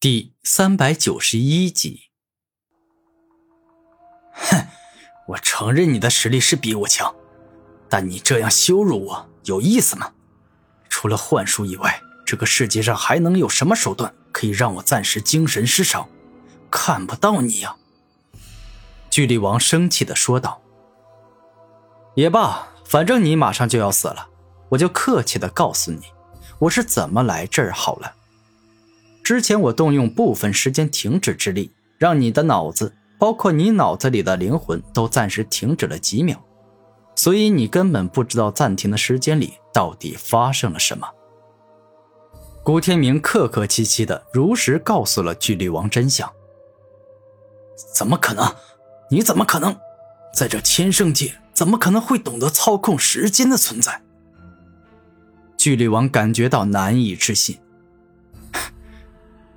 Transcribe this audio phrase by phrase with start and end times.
[0.00, 2.10] 第三百九十一集。
[4.32, 4.68] 哼，
[5.26, 7.12] 我承认你的实力是比我强，
[7.88, 10.12] 但你这样羞辱我有意思吗？
[10.88, 16.08] 除了幻术以外，这个世界上还能有什么手段可以让我暂时精神失常，
[16.70, 17.74] 看不到你呀？
[19.10, 20.62] 巨力王生气的说道。
[22.14, 24.28] 也罢，反正你马上就要死了，
[24.68, 26.02] 我就客气的告诉你，
[26.60, 28.14] 我是怎么来这儿好了。
[29.28, 36.42] 之前我动用部分时间停止之力，让你的脑子，包括你脑子里的灵魂，都暂时停止了几秒，
[37.14, 41.06] 所以你根本不知道暂停的时间里到底发生了什么。
[42.64, 46.32] 古天明客客气气的，如实告诉了巨力王真相。
[47.94, 48.56] 怎么可能？
[49.10, 49.76] 你怎么可能？
[50.32, 54.00] 在这天圣界，怎么可能会懂得操控时间的存在？
[55.58, 57.58] 巨力王感觉到难以置信。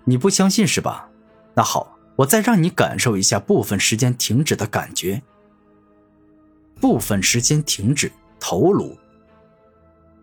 [0.06, 1.10] 你不相信是吧？
[1.54, 5.22] 那好，我再让你感受一下部分时间停止的感觉。
[6.80, 8.98] 部分时间停止，头颅。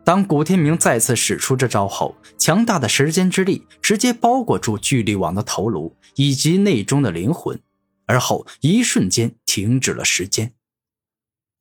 [0.05, 7.61] 当古天明再次使出这招后，强大的时间之力直接包裹住巨力王的头颅以及内中的灵魂，
[8.07, 10.55] 而后一瞬间停止了时间。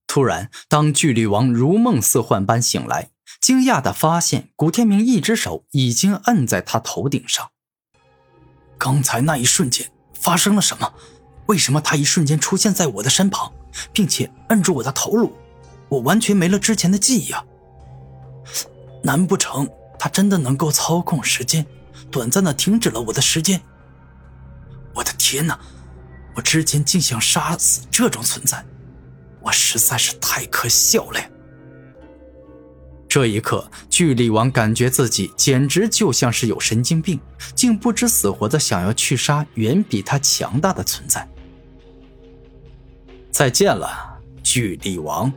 [0.08, 7.52] 突然，当巨力王如梦似幻般醒来，惊讶的发现古天明一只手已经摁在他头顶上。
[8.78, 10.94] 刚才那一瞬间发生了什么？
[11.48, 13.52] 为什么他一瞬间出现在我的身旁，
[13.94, 15.34] 并且摁住我的头颅？
[15.90, 17.44] 我完全没了之前的记忆啊！
[19.02, 21.66] 难不成他真的能够操控时间，
[22.12, 23.62] 短暂的停止了我的时间？
[24.94, 25.58] 我的天哪！
[26.36, 28.64] 我之前竟想杀死这种存在，
[29.42, 31.30] 我实在是太可笑了呀！
[33.10, 37.20] 这一刻，巨力王感觉自己简直就像是有神经病，
[37.56, 41.28] 竟不知死活的想要去杀远比他强大的存在。
[43.32, 45.32] 再见了，巨力王。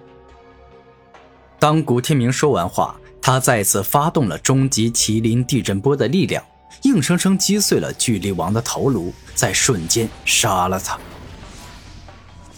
[1.58, 6.42] 当古天明说完话，他再次发动了终极麒麟地震波的力量，
[6.82, 10.98] 硬生生击碎了巨力王的头颅，在瞬间杀了他。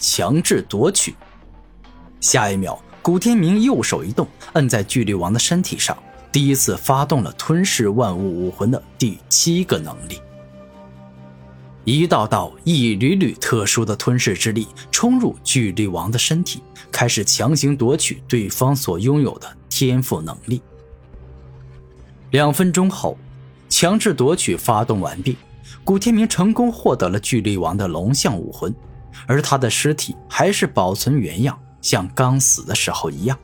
[0.00, 1.14] 强制夺取，
[2.20, 2.80] 下一秒。
[3.02, 10.20] 古天明右手一动，摁在巨力王的身体上，第一次发动了吞噬万物武魂的第七个能力。
[11.84, 16.62] 一道道、一缕缕特殊的吞噬之力冲入巨力王的身体，
[16.92, 20.62] 开始强行夺取对方所拥有的天赋能力。
[22.30, 23.18] 两分钟后，
[23.68, 25.36] 强制夺取发动完毕，
[25.82, 28.72] 古天明成功获得了巨力王的龙象武魂，
[29.26, 31.58] 而他的尸体还是保存原样。
[31.82, 33.38] 像刚死的时候一样。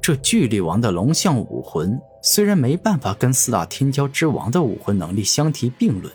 [0.00, 6.12] 这巨力王的龙象武魂虽然没办法跟四大天骄之王的武魂能力相提并论，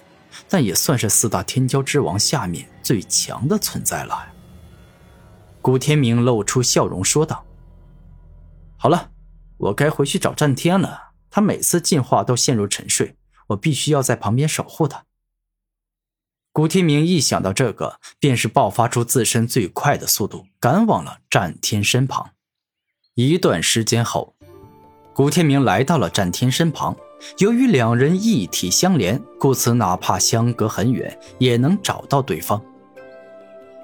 [0.48, 4.30] 但也算是四大天骄之王下面最强的存在了。
[5.62, 7.46] 古天明露出笑容说道
[8.78, 9.12] ：“好了，
[9.58, 11.12] 我该回去找战天了。
[11.30, 13.16] 他每次进化都陷入沉睡，
[13.48, 15.06] 我必须要在旁边守护他。”
[16.54, 22.30] 古天明一想到这个，便是爆发出自身最快的速度，赶往了战天身旁。
[23.16, 24.36] 一段时间后，
[25.16, 26.96] 古天明来到了战天身旁。
[27.40, 32.62] 由于两人一体相连，故此哪怕相隔很远，也能找到对方。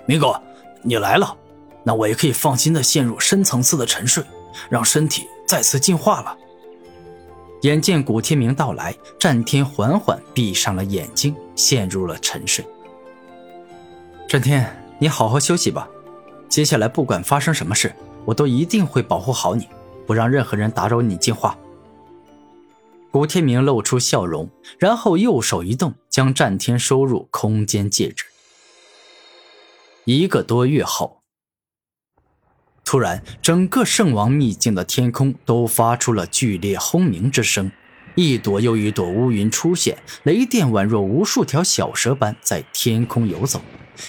[0.05, 0.39] 明哥，
[0.83, 1.35] 你来了，
[1.83, 4.23] 那我也可以放心的陷入深层次的沉睡，
[4.69, 6.37] 让身体再次进化了。
[7.61, 12.65] 眼见古天明到来，战天缓缓闭上了眼睛，陷入了沉睡。
[14.29, 15.89] 战天，你好好休息吧。
[16.47, 17.93] 接下来不管发生什么事，
[18.23, 19.67] 我都一定会保护好你，
[20.07, 21.57] 不让任何人打扰你进化。
[23.11, 28.23] 古天明露出笑容，然后右手一动，将战天收入空间戒指。
[30.05, 31.18] 一个多月后。
[32.89, 37.71] 突然，整个圣王秘境的天空都发出了剧烈轰鸣之声，
[38.15, 43.61] 一朵又一朵乌云出现，雷电宛若无数条小蛇般在天空游走，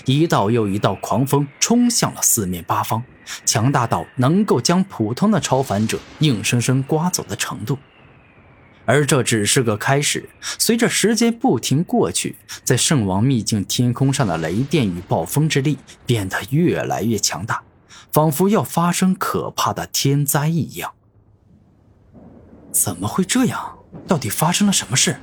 [0.06, 3.04] 一道又一道狂风冲向了四面八方，
[3.44, 7.78] 强大到能够将普通的超凡者硬生生刮走的程度。
[8.86, 15.76] 而这只是个开始，随着时间不停过去，在圣王秘境天空上的雷电与暴风之力
[16.06, 17.62] 变得越来越强大。
[18.12, 20.92] 仿佛要发生可怕的天灾一样。
[22.72, 23.78] 怎么会这样？
[24.06, 25.16] 到底发生了什么事？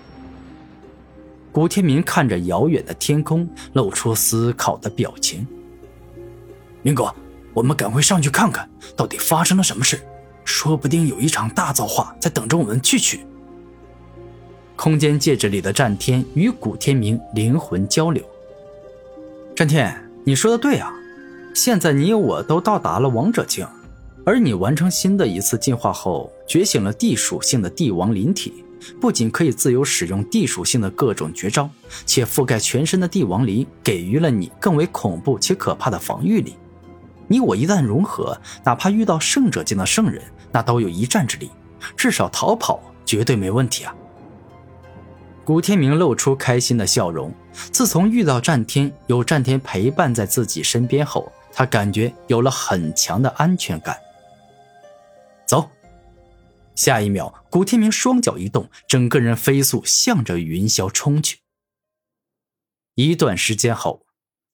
[1.51, 5.47] 古天明看着遥远的天空，露出思考的表情。
[6.81, 7.13] 明哥，
[7.53, 9.99] 我们赶快上去看看，到底发生了什么事？
[10.43, 13.25] 说不定有一场大造化在等着我们去取。
[14.75, 18.23] 空间戒指里的战天与古天明灵魂交流。
[19.55, 20.93] 战天，你说的对啊，
[21.57, 23.67] 现在你我都到达了王者境，
[24.23, 28.63] 而你完成新的一次进化后，觉醒了地属性的帝王灵体，
[29.01, 31.67] 不仅可以自由使用地属性的各种绝招，
[32.05, 36.53] 且覆盖全身的帝王灵给予了你更为恐怖且可怕的防御力。
[37.27, 40.21] 你我一旦融合，哪怕遇到圣者境的圣人，
[40.51, 41.49] 那都有一战之力，
[41.95, 43.95] 至少逃跑绝对没问题啊！
[45.43, 47.33] 古天明露出开心的笑容。
[47.71, 53.97] 自从遇到战天，有战天陪伴在自己身边后，他感觉有了很强的安全感。
[55.47, 55.71] 走！
[56.75, 61.39] 下一秒，古天明双脚一动，整个人飞速向着云霄冲去。
[62.93, 64.05] 一段时间后，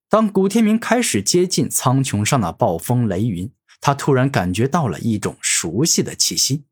[0.07, 3.51] 当古天明开始接近苍穹上的暴风雷云，
[3.81, 6.63] 他突然感觉到了一种熟悉的气息。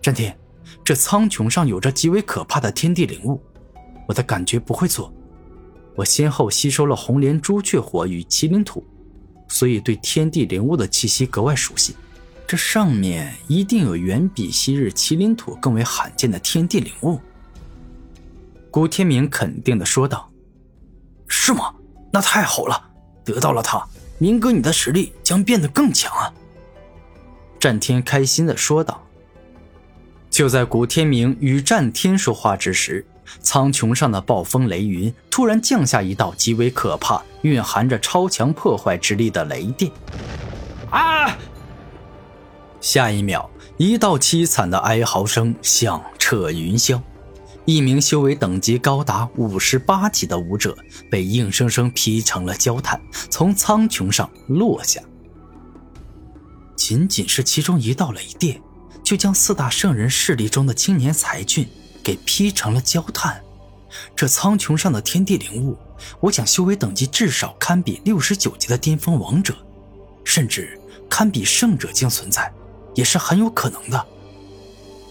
[0.00, 0.38] 战天。
[0.84, 3.42] 这苍穹上有着极为可怕的天地灵物，
[4.06, 5.12] 我的感觉不会错。
[5.98, 8.86] 我先后吸收了红莲朱雀火与麒麟土，
[9.48, 11.96] 所以对天地灵物的气息格外熟悉。
[12.46, 17.18] 这上面一定有远比昔日麒麟土更为罕见的天地灵物。
[18.70, 20.30] 古天明肯定的说道
[21.26, 21.74] ：“是吗？
[22.12, 22.80] 那太好了，
[23.24, 23.84] 得到了它，
[24.18, 26.32] 明哥你的实力将变得更强啊！”
[27.58, 29.04] 战天开心的说道。
[30.30, 33.04] 就在古天明与战天说话之时，
[33.40, 39.90] 苍穹上的暴风雷云突然降下一道极为可怕、蕴含着超强破坏之力的雷电。
[40.90, 41.36] 啊！
[42.80, 47.00] 下一秒，一道凄惨的哀嚎声响彻云霄，
[47.64, 50.76] 一名修为等级高达五十八级的武者
[51.10, 53.00] 被硬生生劈成了焦炭，
[53.30, 55.00] 从苍穹上落下。
[56.76, 58.60] 仅仅是其中一道雷电。
[59.04, 61.66] 就将四大圣人势力中的青年才俊
[62.08, 63.38] 给劈成了焦炭。
[64.16, 65.76] 这苍穹上的天地灵物，
[66.20, 69.54] 我想修为等级至少堪比六十九级的巅峰王者，
[70.24, 72.50] 甚至堪比圣者境存在，
[72.94, 74.06] 也是很有可能的。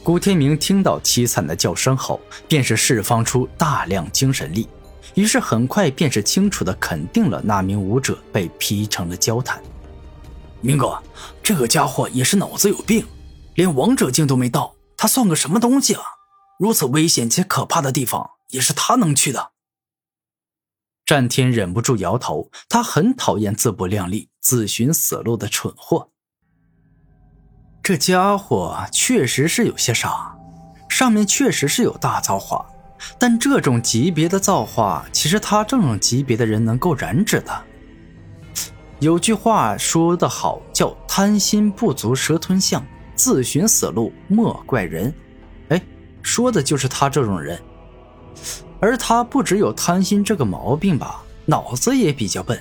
[0.04, 4.68] 古天明听到凄惨的叫声后，便是释放出大量精神力，
[5.14, 9.62] 于是很快便是清楚的肯定了那名武者被劈成了焦炭。
[10.62, 10.98] 明哥，
[11.44, 13.06] 这个家伙也是脑子有病。
[13.54, 16.02] 连王者境都没到，他算个什么东西啊！
[16.60, 19.52] 如此危险且可怕的地方，也是他能去的。
[21.06, 26.10] 战天忍不住摇头，他很讨厌自不量力、自寻死路的蠢货。
[27.82, 30.36] 这家伙确实是有些傻，
[30.90, 32.68] 上面确实是有大造化，
[33.18, 37.64] 但这种级别的造化，其实他这种级别的人能够染指的？
[39.00, 42.86] 有句话说得好，叫“贪心不足蛇吞象”。
[43.16, 45.12] 自寻死路莫怪人，
[46.28, 47.58] 说的就是他这种人。
[48.82, 52.60] 而他不只有贪心这个毛病吧，脑子也比较笨。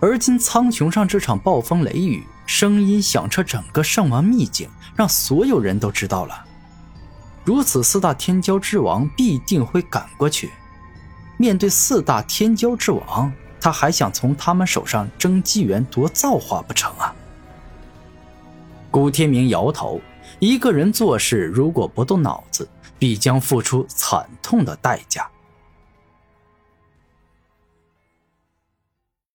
[0.00, 4.66] 而今苍穹上这场暴风雷雨，声音响彻整个圣王秘境，
[4.96, 6.46] 让所有人都知道了。
[7.44, 10.50] 如此，四大天骄之王必定会赶过去。
[11.36, 13.30] 面对四大天骄之王，
[13.60, 17.14] 他还想从他们手上争机缘夺造化不成啊？
[18.90, 20.00] 古天明摇头，
[20.40, 22.66] 一个人做事如果不动脑子，
[22.98, 25.28] 必将付出惨痛的代价。